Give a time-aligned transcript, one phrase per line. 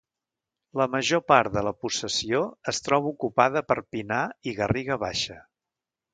[0.79, 2.39] La major part de la possessió
[2.73, 5.39] es troba ocupada per pinar i garriga baixa.